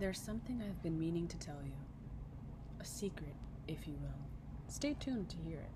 There's 0.00 0.18
something 0.18 0.62
I've 0.66 0.82
been 0.82 0.98
meaning 0.98 1.28
to 1.28 1.36
tell 1.36 1.58
you. 1.62 1.72
A 2.80 2.86
secret, 2.86 3.34
if 3.68 3.86
you 3.86 3.92
will. 4.00 4.08
Stay 4.66 4.96
tuned 4.98 5.28
to 5.28 5.36
hear 5.46 5.58
it. 5.58 5.68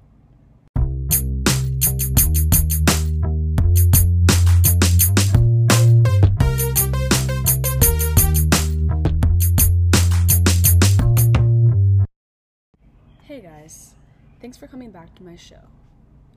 Hey 13.24 13.42
guys, 13.42 13.92
thanks 14.40 14.56
for 14.56 14.66
coming 14.66 14.90
back 14.90 15.14
to 15.16 15.22
my 15.22 15.36
show. 15.36 15.60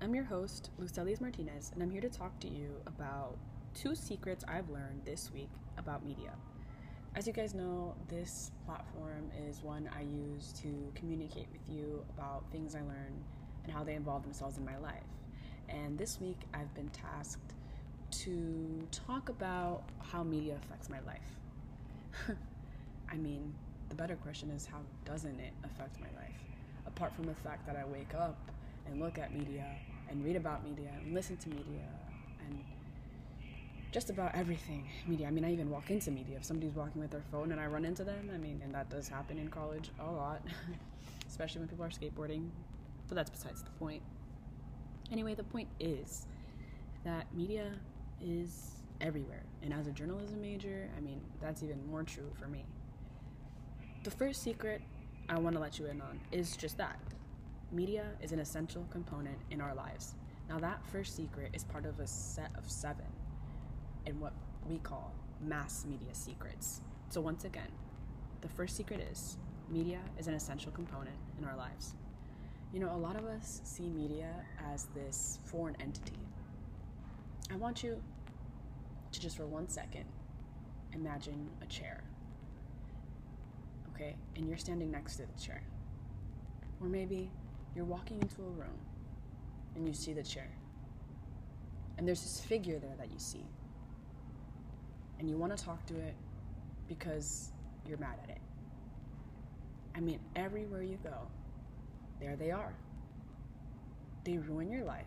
I'm 0.02 0.14
your 0.14 0.26
host, 0.26 0.72
Lucelis 0.78 1.22
Martinez, 1.22 1.72
and 1.74 1.82
I'm 1.82 1.92
here 1.92 2.02
to 2.02 2.10
talk 2.10 2.38
to 2.42 2.50
you 2.50 2.68
about 2.86 3.38
two 3.74 3.96
secrets 3.96 4.44
I've 4.46 4.70
learned 4.70 5.04
this 5.06 5.32
week 5.34 5.52
about 5.78 6.06
media. 6.06 6.34
As 7.18 7.26
you 7.26 7.34
guys 7.34 7.56
know, 7.56 7.96
this 8.10 8.52
platform 8.64 9.32
is 9.50 9.64
one 9.64 9.90
I 9.98 10.02
use 10.02 10.54
to 10.62 10.68
communicate 10.94 11.48
with 11.52 11.68
you 11.68 12.06
about 12.16 12.44
things 12.52 12.76
I 12.76 12.82
learn 12.82 13.12
and 13.64 13.74
how 13.74 13.84
they 13.84 13.96
involve 13.96 14.22
themselves 14.22 14.60
in 14.60 14.64
my 14.64 14.78
life. 14.78 15.02
And 15.68 15.98
this 15.98 16.22
week 16.22 16.38
I've 16.54 16.72
been 16.76 16.90
tasked 16.90 17.56
to 18.12 18.88
talk 18.92 19.30
about 19.30 19.82
how 19.98 20.22
media 20.22 20.60
affects 20.64 20.90
my 20.92 21.00
life. 21.08 22.38
I 23.12 23.16
mean, 23.16 23.52
the 23.90 23.96
better 23.96 24.16
question 24.18 24.52
is 24.52 24.68
how 24.68 24.82
doesn't 25.04 25.40
it 25.40 25.54
affect 25.64 26.00
my 26.00 26.22
life? 26.22 26.38
Apart 26.86 27.16
from 27.16 27.26
the 27.26 27.34
fact 27.34 27.66
that 27.66 27.76
I 27.76 27.84
wake 27.86 28.14
up 28.14 28.38
and 28.86 29.00
look 29.00 29.18
at 29.18 29.34
media 29.34 29.66
and 30.08 30.24
read 30.24 30.36
about 30.36 30.64
media 30.64 30.92
and 31.04 31.16
listen 31.16 31.36
to 31.38 31.50
media 31.50 31.90
just 33.98 34.12
about 34.12 34.36
everything 34.36 34.88
media. 35.08 35.26
I 35.26 35.32
mean, 35.32 35.44
I 35.44 35.52
even 35.52 35.72
walk 35.72 35.90
into 35.90 36.12
media. 36.12 36.36
If 36.38 36.46
somebody's 36.46 36.76
walking 36.76 37.02
with 37.02 37.10
their 37.10 37.24
phone 37.32 37.52
and 37.52 37.60
I 37.60 37.66
run 37.66 37.84
into 37.84 38.04
them, 38.04 38.30
I 38.32 38.38
mean, 38.38 38.62
and 38.64 38.72
that 38.76 38.92
does 38.92 39.08
happen 39.08 39.40
in 39.40 39.48
college 39.48 39.90
a 40.00 40.12
lot, 40.12 40.40
especially 41.28 41.62
when 41.62 41.68
people 41.68 41.84
are 41.84 41.90
skateboarding. 41.90 42.48
But 43.08 43.16
that's 43.16 43.32
besides 43.32 43.64
the 43.64 43.72
point. 43.72 44.04
Anyway, 45.12 45.34
the 45.34 45.46
point 45.46 45.68
is 45.80 46.28
that 47.06 47.26
media 47.34 47.72
is 48.22 48.84
everywhere. 49.02 49.42
And 49.64 49.74
as 49.74 49.88
a 49.88 49.92
journalism 49.92 50.40
major, 50.42 50.92
I 50.96 51.00
mean, 51.00 51.20
that's 51.42 51.64
even 51.64 51.84
more 51.90 52.04
true 52.04 52.30
for 52.40 52.48
me. 52.48 52.66
The 54.04 54.12
first 54.12 54.44
secret 54.44 54.80
I 55.28 55.40
want 55.40 55.56
to 55.56 55.60
let 55.60 55.80
you 55.80 55.88
in 55.88 56.02
on 56.02 56.20
is 56.32 56.56
just 56.56 56.78
that 56.78 57.00
media 57.72 58.06
is 58.22 58.32
an 58.32 58.38
essential 58.38 58.86
component 58.92 59.40
in 59.50 59.60
our 59.60 59.74
lives. 59.74 60.14
Now, 60.50 60.60
that 60.60 60.86
first 60.86 61.16
secret 61.16 61.50
is 61.54 61.64
part 61.64 61.88
of 61.88 62.00
a 62.00 62.06
set 62.06 62.52
of 62.60 62.70
seven 62.70 63.08
in 64.08 64.20
what 64.20 64.34
we 64.68 64.80
call 64.80 65.14
mass 65.42 65.86
media 65.88 66.14
secrets. 66.14 66.82
So, 67.10 67.22
once 67.22 67.44
again, 67.44 67.70
the 68.42 68.48
first 68.48 68.76
secret 68.76 69.02
is 69.12 69.38
media 69.70 70.00
is 70.18 70.28
an 70.28 70.34
essential 70.34 70.72
component 70.72 71.16
in 71.38 71.46
our 71.46 71.56
lives. 71.56 71.94
You 72.74 72.80
know, 72.80 72.94
a 72.94 72.98
lot 72.98 73.16
of 73.16 73.26
us 73.26 73.62
see 73.64 73.88
media 73.90 74.30
as 74.74 74.88
this 74.96 75.40
foreign 75.46 75.76
entity. 75.80 76.20
I 77.52 77.56
want 77.56 77.84
you 77.84 78.02
to 79.12 79.20
just 79.20 79.38
for 79.38 79.46
one 79.46 79.70
second 79.70 80.06
imagine 80.94 81.50
a 81.62 81.66
chair. 81.66 82.04
Okay? 83.94 84.16
And 84.36 84.48
you're 84.48 84.58
standing 84.58 84.92
next 84.92 85.18
to 85.18 85.24
the 85.24 85.42
chair. 85.42 85.62
Or 86.82 86.88
maybe 86.88 87.30
you're 87.76 87.86
walking 87.86 88.22
into 88.22 88.42
a 88.42 88.50
room 88.50 88.78
and 89.76 89.88
you 89.88 89.94
see 89.94 90.14
the 90.14 90.24
chair. 90.24 90.50
And 91.98 92.08
there's 92.08 92.22
this 92.22 92.40
figure 92.40 92.80
there 92.80 92.96
that 92.98 93.12
you 93.12 93.20
see. 93.20 93.46
And 95.20 95.30
you 95.30 95.38
want 95.38 95.56
to 95.58 95.64
talk 95.64 95.86
to 95.88 95.96
it 95.96 96.16
because 96.88 97.52
you're 97.88 97.98
mad 97.98 98.20
at 98.24 98.30
it. 98.30 98.42
I 99.96 100.00
mean, 100.00 100.20
everywhere 100.36 100.84
you 100.84 100.98
go, 101.04 101.28
there 102.20 102.36
they 102.36 102.52
are. 102.52 102.74
They 104.24 104.38
ruin 104.38 104.70
your 104.70 104.84
life, 104.84 105.06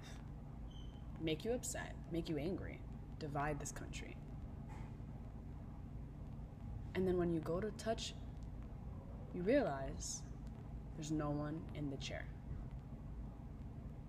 make 1.20 1.44
you 1.44 1.52
upset, 1.52 1.94
make 2.10 2.28
you 2.28 2.38
angry, 2.38 2.80
divide 3.18 3.60
this 3.60 3.70
country. 3.70 4.16
And 6.94 7.06
then 7.06 7.18
when 7.18 7.32
you 7.32 7.40
go 7.40 7.60
to 7.60 7.70
touch, 7.72 8.14
you 9.34 9.42
realize 9.42 10.22
there's 10.96 11.10
no 11.10 11.30
one 11.30 11.60
in 11.76 11.90
the 11.90 11.96
chair. 11.98 12.24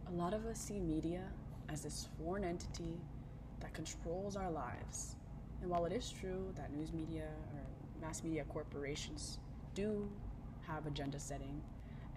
A 0.07 0.11
lot 0.11 0.33
of 0.33 0.45
us 0.45 0.59
see 0.59 0.79
media 0.79 1.21
as 1.69 1.83
this 1.83 2.07
foreign 2.17 2.43
entity 2.43 2.99
that 3.59 3.73
controls 3.73 4.35
our 4.35 4.49
lives. 4.49 5.15
And 5.61 5.69
while 5.69 5.85
it 5.85 5.93
is 5.93 6.09
true 6.09 6.53
that 6.55 6.73
news 6.73 6.91
media 6.91 7.27
or 7.53 7.61
mass 8.01 8.23
media 8.23 8.43
corporations 8.49 9.37
do 9.75 10.09
have 10.67 10.87
agenda 10.87 11.19
setting 11.19 11.61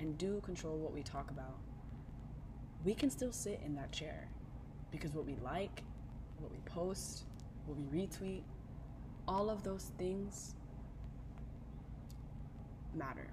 and 0.00 0.16
do 0.16 0.40
control 0.40 0.78
what 0.78 0.92
we 0.92 1.02
talk 1.02 1.30
about, 1.30 1.58
we 2.84 2.94
can 2.94 3.10
still 3.10 3.32
sit 3.32 3.60
in 3.64 3.74
that 3.76 3.92
chair 3.92 4.28
because 4.90 5.12
what 5.12 5.26
we 5.26 5.36
like, 5.42 5.82
what 6.38 6.50
we 6.50 6.58
post, 6.64 7.24
what 7.66 7.78
we 7.78 8.06
retweet, 8.06 8.42
all 9.28 9.50
of 9.50 9.62
those 9.62 9.92
things 9.98 10.54
matter. 12.94 13.28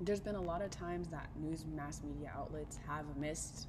There's 0.00 0.20
been 0.20 0.34
a 0.34 0.40
lot 0.40 0.62
of 0.62 0.70
times 0.70 1.08
that 1.08 1.28
news 1.36 1.64
mass 1.74 2.02
media 2.04 2.30
outlets 2.36 2.78
have 2.86 3.04
missed 3.16 3.68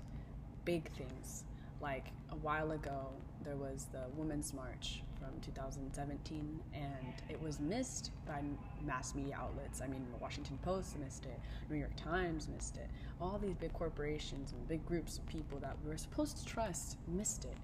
big 0.66 0.92
things. 0.94 1.46
Like 1.82 2.08
a 2.32 2.36
while 2.38 2.72
ago, 2.72 3.08
there 3.44 3.56
was 3.56 3.88
the 3.92 4.04
Women's 4.16 4.54
March 4.54 5.04
from 5.20 5.30
2017, 5.42 6.60
and 6.74 7.14
it 7.30 7.42
was 7.42 7.60
missed 7.60 8.12
by 8.26 8.42
mass 8.86 9.14
media 9.16 9.38
outlets. 9.40 9.82
I 9.82 9.88
mean, 9.88 10.06
the 10.12 10.18
Washington 10.18 10.58
Post 10.64 10.98
missed 11.00 11.26
it, 11.26 11.40
New 11.70 11.78
York 11.78 11.96
Times 11.96 12.48
missed 12.54 12.78
it. 12.78 12.90
All 13.22 13.38
these 13.38 13.56
big 13.56 13.74
corporations 13.74 14.52
and 14.52 14.68
big 14.68 14.86
groups 14.86 15.18
of 15.18 15.26
people 15.28 15.60
that 15.60 15.76
we 15.84 15.90
were 15.90 15.98
supposed 15.98 16.38
to 16.38 16.46
trust 16.46 16.98
missed 17.08 17.46
it. 17.46 17.58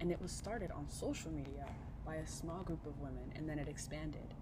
And 0.00 0.12
it 0.12 0.20
was 0.22 0.30
started 0.30 0.70
on 0.70 0.88
social 0.88 1.30
media 1.30 1.66
by 2.06 2.16
a 2.16 2.26
small 2.26 2.62
group 2.62 2.84
of 2.86 2.98
women, 3.00 3.32
and 3.34 3.48
then 3.48 3.58
it 3.58 3.68
expanded 3.68 4.34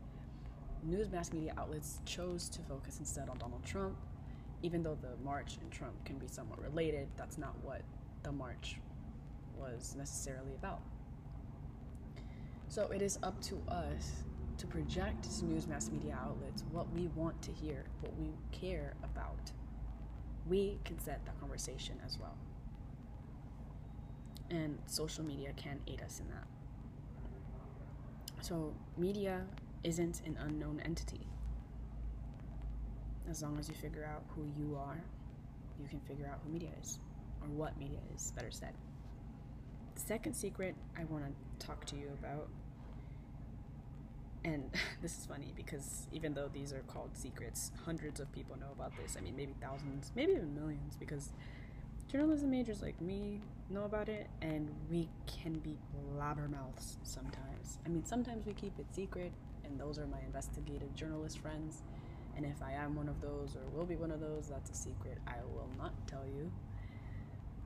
news 0.82 1.10
mass 1.10 1.32
media 1.32 1.52
outlets 1.58 2.00
chose 2.04 2.48
to 2.48 2.60
focus 2.62 2.98
instead 3.00 3.28
on 3.28 3.38
Donald 3.38 3.64
Trump. 3.64 3.96
Even 4.62 4.82
though 4.82 4.96
the 5.00 5.16
march 5.24 5.58
and 5.60 5.70
Trump 5.70 5.92
can 6.04 6.16
be 6.18 6.26
somewhat 6.28 6.62
related, 6.62 7.08
that's 7.16 7.38
not 7.38 7.54
what 7.62 7.82
the 8.22 8.32
march 8.32 8.78
was 9.56 9.94
necessarily 9.96 10.54
about. 10.54 10.80
So 12.68 12.90
it 12.90 13.02
is 13.02 13.18
up 13.22 13.40
to 13.42 13.60
us 13.68 14.24
to 14.58 14.66
project 14.66 15.24
to 15.38 15.44
news 15.44 15.66
mass 15.66 15.90
media 15.90 16.18
outlets 16.20 16.64
what 16.72 16.92
we 16.92 17.08
want 17.08 17.40
to 17.42 17.52
hear, 17.52 17.84
what 18.00 18.16
we 18.18 18.30
care 18.52 18.94
about. 19.04 19.52
We 20.46 20.78
can 20.84 20.98
set 20.98 21.24
that 21.26 21.38
conversation 21.40 21.96
as 22.04 22.18
well. 22.18 22.36
And 24.50 24.78
social 24.86 25.24
media 25.24 25.52
can 25.56 25.80
aid 25.86 26.02
us 26.02 26.20
in 26.20 26.28
that. 26.28 26.46
So, 28.42 28.74
media 28.96 29.44
isn't 29.82 30.22
an 30.24 30.36
unknown 30.40 30.80
entity. 30.84 31.26
As 33.28 33.42
long 33.42 33.58
as 33.58 33.68
you 33.68 33.74
figure 33.74 34.04
out 34.04 34.22
who 34.28 34.44
you 34.56 34.76
are, 34.76 35.02
you 35.80 35.88
can 35.88 35.98
figure 36.00 36.26
out 36.26 36.38
who 36.44 36.52
media 36.52 36.70
is, 36.80 37.00
or 37.42 37.48
what 37.48 37.76
media 37.78 37.98
is, 38.14 38.30
better 38.32 38.52
said. 38.52 38.72
Second 39.96 40.34
secret 40.34 40.74
I 40.96 41.04
want 41.04 41.24
to 41.24 41.66
talk 41.66 41.84
to 41.86 41.96
you 41.96 42.08
about, 42.20 42.48
and 44.44 44.70
this 45.02 45.18
is 45.18 45.26
funny 45.26 45.52
because 45.56 46.06
even 46.12 46.34
though 46.34 46.48
these 46.52 46.72
are 46.72 46.82
called 46.86 47.10
secrets, 47.14 47.72
hundreds 47.84 48.20
of 48.20 48.30
people 48.32 48.56
know 48.58 48.70
about 48.72 48.92
this. 48.96 49.16
I 49.18 49.20
mean, 49.20 49.34
maybe 49.36 49.54
thousands, 49.60 50.12
maybe 50.14 50.32
even 50.32 50.54
millions, 50.54 50.96
because 50.96 51.30
journalism 52.10 52.50
majors 52.50 52.82
like 52.82 53.00
me 53.00 53.40
know 53.70 53.84
about 53.84 54.08
it, 54.08 54.28
and 54.42 54.70
we 54.90 55.08
can 55.26 55.54
be 55.58 55.76
blabbermouths 56.14 56.96
sometimes. 57.02 57.78
I 57.84 57.88
mean, 57.88 58.04
sometimes 58.04 58.46
we 58.46 58.52
keep 58.52 58.78
it 58.78 58.86
secret, 58.92 59.32
and 59.64 59.80
those 59.80 59.98
are 59.98 60.06
my 60.06 60.20
investigative 60.24 60.94
journalist 60.94 61.38
friends. 61.38 61.82
And 62.36 62.44
if 62.44 62.62
I 62.62 62.72
am 62.72 62.94
one 62.94 63.08
of 63.08 63.20
those 63.22 63.56
or 63.56 63.62
will 63.76 63.86
be 63.86 63.96
one 63.96 64.10
of 64.10 64.20
those, 64.20 64.48
that's 64.48 64.70
a 64.70 64.74
secret 64.74 65.18
I 65.26 65.36
will 65.54 65.70
not 65.78 65.92
tell 66.06 66.24
you. 66.26 66.52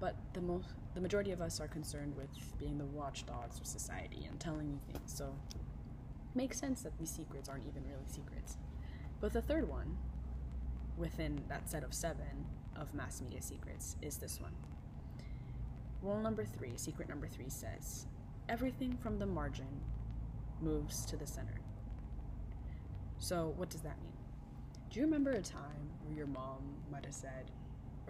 But 0.01 0.17
the 0.33 0.41
most, 0.41 0.69
the 0.95 1.01
majority 1.01 1.31
of 1.31 1.43
us 1.43 1.61
are 1.61 1.69
concerned 1.69 2.17
with 2.17 2.31
being 2.59 2.79
the 2.79 2.87
watchdogs 2.87 3.61
of 3.61 3.67
society 3.67 4.27
and 4.29 4.41
telling 4.41 4.71
you 4.71 4.81
things. 4.91 5.13
So, 5.13 5.35
it 5.55 6.37
makes 6.37 6.59
sense 6.59 6.83
that 6.83 6.99
these 6.99 7.11
secrets 7.11 7.49
aren't 7.49 7.67
even 7.67 7.85
really 7.85 8.07
secrets. 8.07 8.57
But 9.21 9.35
the 9.35 9.43
third 9.43 9.69
one, 9.69 9.99
within 10.97 11.43
that 11.49 11.69
set 11.69 11.85
of 11.85 11.93
seven 11.93 12.47
of 12.77 12.95
mass 12.95 13.21
media 13.21 13.43
secrets, 13.43 13.97
is 14.01 14.17
this 14.17 14.41
one. 14.41 14.55
Rule 16.03 16.19
number 16.19 16.45
three, 16.45 16.73
secret 16.77 17.11
number 17.11 17.29
three 17.29 17.51
says, 17.51 18.07
everything 18.49 18.97
from 18.97 19.19
the 19.19 19.27
margin 19.27 19.83
moves 20.63 21.05
to 21.07 21.17
the 21.17 21.27
center. 21.27 21.61
So, 23.19 23.53
what 23.57 23.69
does 23.69 23.83
that 23.83 24.01
mean? 24.03 24.17
Do 24.91 24.99
you 24.99 25.05
remember 25.05 25.33
a 25.33 25.43
time 25.43 25.91
where 26.05 26.17
your 26.17 26.27
mom 26.27 26.77
might 26.91 27.05
have 27.05 27.15
said, 27.15 27.51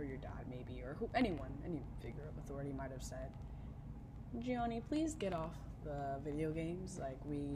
or 0.01 0.05
your 0.05 0.17
dad 0.17 0.47
maybe, 0.49 0.83
or 0.83 0.97
who, 0.99 1.09
anyone, 1.15 1.53
any 1.65 1.83
figure 2.01 2.23
of 2.29 2.37
authority 2.43 2.73
might 2.73 2.91
have 2.91 3.03
said, 3.03 3.31
Gianni, 4.39 4.81
please 4.89 5.15
get 5.15 5.33
off 5.35 5.55
the 5.85 6.19
video 6.25 6.51
games. 6.51 6.99
Like, 6.99 7.19
we 7.25 7.49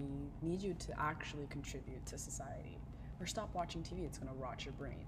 need 0.42 0.60
you 0.60 0.74
to 0.74 1.00
actually 1.00 1.46
contribute 1.48 2.04
to 2.06 2.18
society. 2.18 2.78
Or 3.20 3.26
stop 3.26 3.54
watching 3.54 3.82
TV, 3.82 4.04
it's 4.04 4.18
gonna 4.18 4.34
rot 4.34 4.64
your 4.64 4.72
brain. 4.72 5.06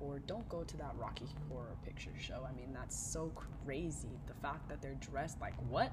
Or 0.00 0.18
don't 0.26 0.48
go 0.48 0.62
to 0.62 0.76
that 0.76 0.94
Rocky 0.98 1.26
Horror 1.48 1.76
Picture 1.84 2.10
Show. 2.18 2.46
I 2.48 2.52
mean, 2.56 2.72
that's 2.72 2.96
so 2.96 3.32
crazy. 3.64 4.20
The 4.26 4.34
fact 4.34 4.68
that 4.68 4.82
they're 4.82 4.98
dressed 5.00 5.40
like 5.40 5.54
what? 5.68 5.92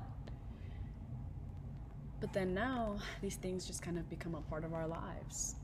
But 2.19 2.33
then 2.33 2.53
now, 2.53 2.97
these 3.21 3.35
things 3.35 3.65
just 3.65 3.81
kind 3.81 3.97
of 3.97 4.09
become 4.09 4.35
a 4.35 4.41
part 4.41 4.63
of 4.63 4.73
our 4.73 4.87
lives. 4.87 5.55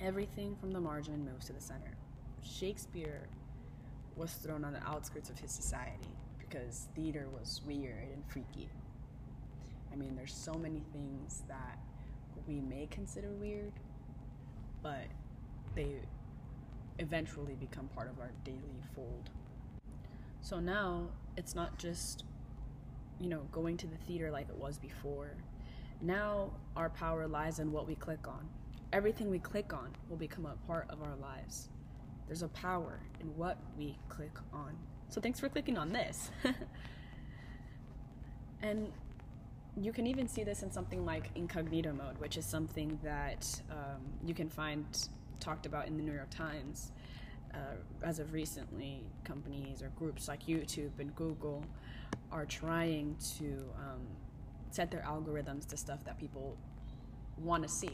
Everything 0.00 0.56
from 0.56 0.72
the 0.72 0.80
margin 0.80 1.24
moves 1.24 1.46
to 1.46 1.52
the 1.52 1.60
center. 1.60 1.96
Shakespeare 2.42 3.28
was 4.18 4.32
thrown 4.32 4.64
on 4.64 4.72
the 4.72 4.82
outskirts 4.86 5.30
of 5.30 5.38
his 5.38 5.50
society 5.50 6.10
because 6.38 6.88
theater 6.94 7.28
was 7.32 7.60
weird 7.66 8.08
and 8.12 8.22
freaky. 8.28 8.68
I 9.92 9.96
mean, 9.96 10.16
there's 10.16 10.34
so 10.34 10.54
many 10.54 10.82
things 10.92 11.42
that 11.48 11.78
we 12.46 12.60
may 12.60 12.86
consider 12.90 13.30
weird, 13.30 13.72
but 14.82 15.04
they 15.74 15.96
eventually 16.98 17.54
become 17.54 17.88
part 17.88 18.10
of 18.10 18.18
our 18.18 18.32
daily 18.44 18.82
fold. 18.94 19.30
So 20.40 20.58
now 20.58 21.08
it's 21.36 21.54
not 21.54 21.78
just, 21.78 22.24
you 23.20 23.28
know, 23.28 23.42
going 23.52 23.76
to 23.78 23.86
the 23.86 23.96
theater 23.96 24.30
like 24.30 24.48
it 24.48 24.56
was 24.56 24.78
before. 24.78 25.30
Now 26.00 26.52
our 26.76 26.90
power 26.90 27.26
lies 27.26 27.58
in 27.58 27.72
what 27.72 27.86
we 27.86 27.94
click 27.94 28.26
on. 28.26 28.48
Everything 28.92 29.30
we 29.30 29.38
click 29.38 29.72
on 29.72 29.90
will 30.08 30.16
become 30.16 30.46
a 30.46 30.66
part 30.66 30.86
of 30.90 31.02
our 31.02 31.16
lives. 31.16 31.68
There's 32.28 32.42
a 32.42 32.48
power 32.48 33.00
in 33.20 33.26
what 33.36 33.58
we 33.76 33.96
click 34.08 34.36
on. 34.52 34.76
So 35.08 35.20
thanks 35.20 35.40
for 35.40 35.48
clicking 35.48 35.78
on 35.78 35.92
this. 35.92 36.30
and 38.62 38.92
you 39.80 39.92
can 39.92 40.06
even 40.06 40.28
see 40.28 40.44
this 40.44 40.62
in 40.62 40.70
something 40.70 41.04
like 41.04 41.30
incognito 41.34 41.92
mode, 41.92 42.18
which 42.18 42.36
is 42.36 42.44
something 42.44 42.98
that 43.02 43.46
um, 43.70 44.02
you 44.24 44.34
can 44.34 44.48
find 44.48 44.84
talked 45.40 45.66
about 45.66 45.86
in 45.86 45.96
the 45.96 46.02
New 46.02 46.12
York 46.12 46.30
Times. 46.30 46.92
Uh, 47.54 47.76
as 48.02 48.18
of 48.18 48.34
recently, 48.34 49.02
companies 49.24 49.82
or 49.82 49.88
groups 49.96 50.28
like 50.28 50.44
YouTube 50.44 50.90
and 50.98 51.14
Google 51.16 51.64
are 52.30 52.44
trying 52.44 53.16
to 53.38 53.64
um, 53.78 54.06
set 54.70 54.90
their 54.90 55.00
algorithms 55.00 55.66
to 55.68 55.76
stuff 55.76 56.04
that 56.04 56.18
people 56.18 56.56
want 57.38 57.62
to 57.62 57.68
see. 57.68 57.90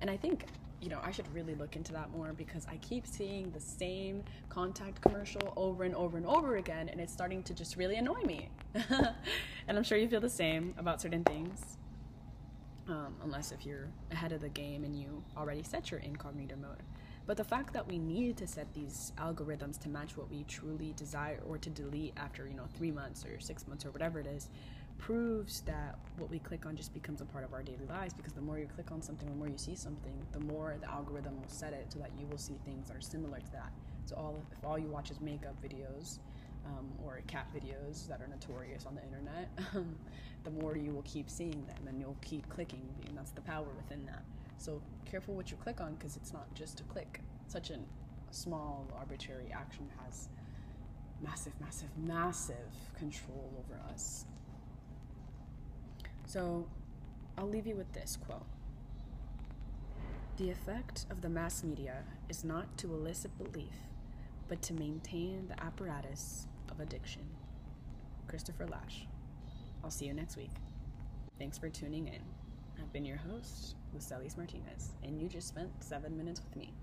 And 0.00 0.10
I 0.10 0.16
think 0.16 0.46
you 0.80 0.88
know, 0.88 1.00
I 1.02 1.10
should 1.10 1.32
really 1.34 1.54
look 1.54 1.76
into 1.76 1.92
that 1.92 2.10
more 2.10 2.32
because 2.32 2.66
I 2.66 2.76
keep 2.76 3.06
seeing 3.06 3.50
the 3.50 3.60
same 3.60 4.22
contact 4.48 5.00
commercial 5.00 5.52
over 5.56 5.84
and 5.84 5.94
over 5.94 6.16
and 6.16 6.26
over 6.26 6.56
again, 6.56 6.88
and 6.88 7.00
it's 7.00 7.12
starting 7.12 7.42
to 7.44 7.54
just 7.54 7.76
really 7.76 7.96
annoy 7.96 8.20
me. 8.22 8.48
and 8.74 9.76
I'm 9.76 9.82
sure 9.82 9.98
you 9.98 10.08
feel 10.08 10.20
the 10.20 10.30
same 10.30 10.74
about 10.78 11.00
certain 11.00 11.24
things, 11.24 11.78
um, 12.88 13.16
unless 13.22 13.50
if 13.50 13.66
you're 13.66 13.88
ahead 14.12 14.32
of 14.32 14.40
the 14.40 14.48
game 14.48 14.84
and 14.84 14.94
you 14.94 15.22
already 15.36 15.62
set 15.62 15.90
your 15.90 16.00
incognito 16.00 16.56
mode. 16.56 16.82
But 17.26 17.36
the 17.36 17.44
fact 17.44 17.74
that 17.74 17.86
we 17.86 17.98
need 17.98 18.38
to 18.38 18.46
set 18.46 18.72
these 18.72 19.12
algorithms 19.18 19.78
to 19.80 19.90
match 19.90 20.16
what 20.16 20.30
we 20.30 20.44
truly 20.44 20.94
desire 20.96 21.40
or 21.46 21.58
to 21.58 21.68
delete 21.68 22.14
after, 22.16 22.46
you 22.46 22.54
know, 22.54 22.66
three 22.74 22.90
months 22.90 23.22
or 23.26 23.38
six 23.38 23.68
months 23.68 23.84
or 23.84 23.90
whatever 23.90 24.18
it 24.18 24.26
is, 24.26 24.48
proves 24.98 25.60
that 25.62 25.98
what 26.18 26.30
we 26.30 26.38
click 26.38 26.66
on 26.66 26.76
just 26.76 26.92
becomes 26.92 27.20
a 27.20 27.24
part 27.24 27.44
of 27.44 27.52
our 27.54 27.62
daily 27.62 27.86
lives 27.88 28.12
because 28.12 28.32
the 28.32 28.40
more 28.40 28.58
you 28.58 28.66
click 28.66 28.90
on 28.92 29.00
something, 29.00 29.28
the 29.28 29.34
more 29.34 29.48
you 29.48 29.56
see 29.56 29.74
something, 29.74 30.12
the 30.32 30.40
more 30.40 30.76
the 30.80 30.90
algorithm 30.90 31.40
will 31.40 31.48
set 31.48 31.72
it 31.72 31.86
so 31.92 31.98
that 31.98 32.10
you 32.18 32.26
will 32.26 32.38
see 32.38 32.54
things 32.64 32.88
that 32.88 32.96
are 32.96 33.00
similar 33.00 33.38
to 33.38 33.52
that. 33.52 33.72
So 34.04 34.16
all 34.16 34.42
if 34.52 34.64
all 34.64 34.78
you 34.78 34.88
watch 34.88 35.10
is 35.10 35.20
makeup 35.20 35.54
videos 35.62 36.18
um, 36.66 36.88
or 37.04 37.20
cat 37.26 37.46
videos 37.54 38.08
that 38.08 38.20
are 38.20 38.28
notorious 38.28 38.86
on 38.86 38.94
the 38.94 39.02
internet, 39.02 39.48
the 40.44 40.50
more 40.50 40.76
you 40.76 40.92
will 40.92 41.02
keep 41.02 41.30
seeing 41.30 41.64
them 41.66 41.86
and 41.88 42.00
you'll 42.00 42.16
keep 42.20 42.48
clicking, 42.48 42.86
and 43.06 43.16
that's 43.16 43.30
the 43.30 43.40
power 43.42 43.68
within 43.76 44.04
that. 44.06 44.22
So 44.58 44.82
careful 45.04 45.34
what 45.34 45.50
you 45.50 45.56
click 45.56 45.80
on 45.80 45.94
because 45.94 46.16
it's 46.16 46.32
not 46.32 46.52
just 46.54 46.80
a 46.80 46.82
click. 46.84 47.20
Such 47.46 47.70
a 47.70 47.78
small 48.30 48.86
arbitrary 48.98 49.50
action 49.54 49.88
has 50.04 50.28
massive, 51.22 51.52
massive, 51.60 51.88
massive 51.96 52.56
control 52.98 53.50
over 53.58 53.80
us. 53.92 54.24
So 56.28 56.66
I'll 57.38 57.48
leave 57.48 57.66
you 57.66 57.74
with 57.74 57.90
this 57.94 58.18
quote 58.26 58.44
The 60.36 60.50
effect 60.50 61.06
of 61.10 61.22
the 61.22 61.30
mass 61.30 61.64
media 61.64 62.04
is 62.28 62.44
not 62.44 62.76
to 62.78 62.92
elicit 62.92 63.30
belief, 63.38 63.72
but 64.46 64.60
to 64.62 64.74
maintain 64.74 65.48
the 65.48 65.60
apparatus 65.64 66.46
of 66.70 66.80
addiction. 66.80 67.22
Christopher 68.28 68.66
Lasch. 68.66 69.06
I'll 69.82 69.90
see 69.90 70.04
you 70.04 70.12
next 70.12 70.36
week. 70.36 70.52
Thanks 71.38 71.56
for 71.56 71.70
tuning 71.70 72.08
in. 72.08 72.20
I've 72.78 72.92
been 72.92 73.06
your 73.06 73.16
host, 73.16 73.76
Lucelis 73.96 74.36
Martinez, 74.36 74.90
and 75.02 75.18
you 75.18 75.28
just 75.28 75.48
spent 75.48 75.70
seven 75.82 76.14
minutes 76.14 76.42
with 76.44 76.56
me. 76.56 76.74